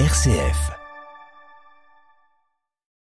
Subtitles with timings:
[0.00, 0.72] RCF.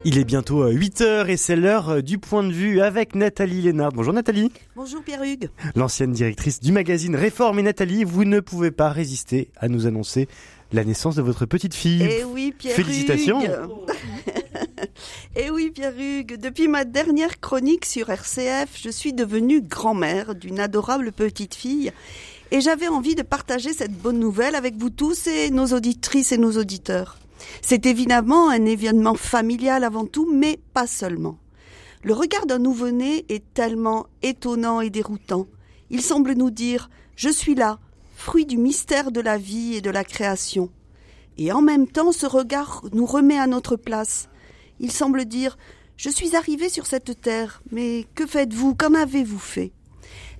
[0.04, 3.92] Il est bientôt 8h et c'est l'heure du point de vue avec Nathalie Lénard.
[3.92, 4.50] Bonjour Nathalie.
[4.75, 5.50] Bonjour Pierre-Hugues.
[5.76, 10.27] L'ancienne directrice du magazine Réforme et Nathalie, vous ne pouvez pas résister à nous annoncer
[10.73, 12.08] la naissance de votre petite fille.
[12.11, 13.41] Eh oui Pierre Félicitations.
[15.36, 21.12] Eh oui Pierre-Hugues, depuis ma dernière chronique sur RCF, je suis devenue grand-mère d'une adorable
[21.12, 21.93] petite fille
[22.50, 26.38] et j'avais envie de partager cette bonne nouvelle avec vous tous et nos auditrices et
[26.38, 27.18] nos auditeurs.
[27.62, 31.38] C'est évidemment un événement familial avant tout, mais pas seulement.
[32.02, 35.46] Le regard d'un nouveau-né est tellement étonnant et déroutant.
[35.91, 37.78] Il semble nous dire Je suis là,
[38.16, 40.70] fruit du mystère de la vie et de la création.
[41.38, 44.28] Et en même temps, ce regard nous remet à notre place.
[44.78, 45.58] Il semble dire
[45.96, 48.74] Je suis arrivé sur cette terre, mais que faites-vous?
[48.74, 49.72] Qu'en avez-vous fait?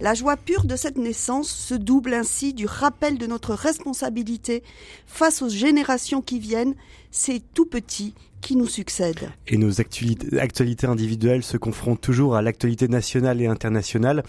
[0.01, 4.63] La joie pure de cette naissance se double ainsi du rappel de notre responsabilité
[5.07, 6.75] face aux générations qui viennent,
[7.11, 9.31] ces tout petits qui nous succèdent.
[9.47, 14.23] Et nos actualités individuelles se confrontent toujours à l'actualité nationale et internationale.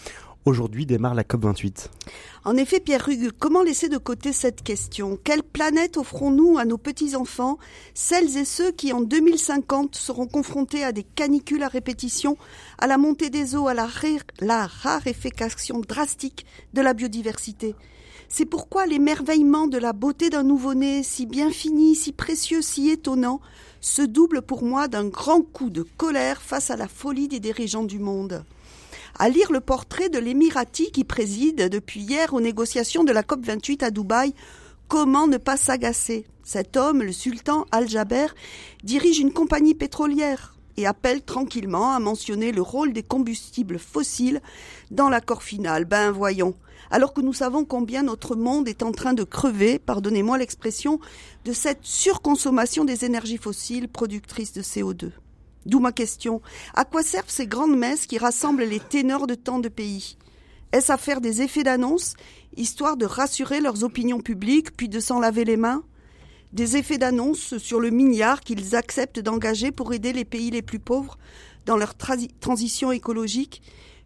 [0.44, 1.86] Aujourd'hui démarre la COP28.
[2.44, 5.16] En effet, Pierre Hugues, comment laisser de côté cette question?
[5.22, 7.58] Quelle planète offrons-nous à nos petits-enfants,
[7.94, 12.36] celles et ceux qui en 2050 seront confrontés à des canicules à répétition,
[12.78, 13.86] à la montée des eaux, à la,
[14.40, 17.76] la raréfaction drastique de la biodiversité?
[18.34, 23.42] C'est pourquoi l'émerveillement de la beauté d'un nouveau-né, si bien fini, si précieux, si étonnant,
[23.82, 27.84] se double pour moi d'un grand coup de colère face à la folie des dirigeants
[27.84, 28.42] du monde
[29.18, 33.84] à lire le portrait de l'émirati qui préside depuis hier aux négociations de la COP28
[33.84, 34.34] à Dubaï.
[34.88, 36.24] Comment ne pas s'agacer?
[36.42, 38.28] Cet homme, le sultan Al-Jaber,
[38.82, 44.40] dirige une compagnie pétrolière et appelle tranquillement à mentionner le rôle des combustibles fossiles
[44.90, 45.84] dans l'accord final.
[45.84, 46.54] Ben voyons,
[46.90, 51.00] alors que nous savons combien notre monde est en train de crever, pardonnez-moi l'expression,
[51.44, 55.10] de cette surconsommation des énergies fossiles productrices de CO2.
[55.64, 56.42] D'où ma question.
[56.74, 60.16] À quoi servent ces grandes messes qui rassemblent les ténors de tant de pays?
[60.72, 62.14] Est-ce à faire des effets d'annonce,
[62.56, 65.84] histoire de rassurer leurs opinions publiques, puis de s'en laver les mains?
[66.52, 70.78] Des effets d'annonce sur le milliard qu'ils acceptent d'engager pour aider les pays les plus
[70.78, 71.16] pauvres
[71.64, 73.62] dans leur transition écologique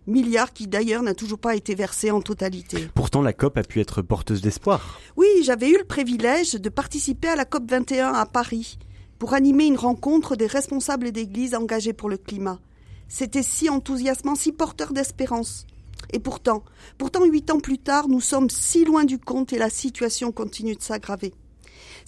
[0.06, 2.88] milliard qui d'ailleurs n'a toujours pas été versé en totalité.
[2.94, 5.00] Pourtant, la COP a pu être porteuse d'espoir.
[5.16, 8.78] Oui, j'avais eu le privilège de participer à la COP 21 à Paris
[9.18, 12.60] pour animer une rencontre des responsables d'églises engagés pour le climat.
[13.08, 15.66] C'était si enthousiasmant, si porteur d'espérance.
[16.12, 16.62] Et pourtant,
[16.98, 20.74] pourtant huit ans plus tard, nous sommes si loin du compte et la situation continue
[20.74, 21.32] de s'aggraver.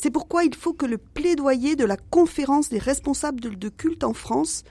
[0.00, 4.14] C'est pourquoi il faut que le plaidoyer de la conférence des responsables de culte en
[4.14, 4.62] France,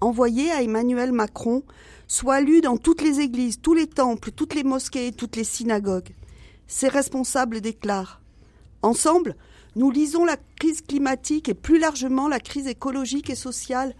[0.00, 1.64] envoyé à Emmanuel Macron,
[2.06, 6.14] soit lu dans toutes les églises, tous les temples, toutes les mosquées, toutes les synagogues.
[6.68, 8.20] Ces responsables déclarent
[8.82, 9.34] Ensemble,
[9.74, 13.94] nous lisons la crise climatique et plus largement la crise écologique et sociale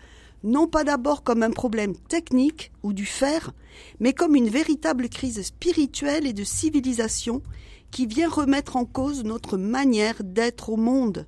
[0.44, 3.52] non pas d'abord comme un problème technique ou du faire,
[3.98, 7.42] mais comme une véritable crise spirituelle et de civilisation
[7.90, 11.26] qui vient remettre en cause notre manière d'être au monde.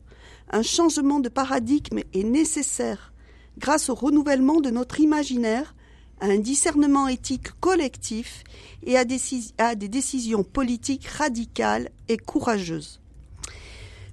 [0.50, 3.12] Un changement de paradigme est nécessaire
[3.58, 5.74] grâce au renouvellement de notre imaginaire,
[6.20, 8.42] à un discernement éthique collectif
[8.84, 13.00] et à des, décisions politiques radicales et courageuses.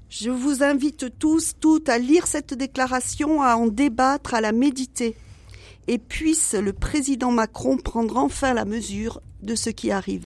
[0.09, 5.15] Je vous invite tous, toutes à lire cette déclaration, à en débattre, à la méditer.
[5.87, 10.23] Et puisse le président Macron prendre enfin la mesure de ce qui arrive.